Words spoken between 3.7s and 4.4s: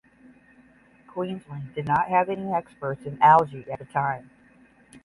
at the time.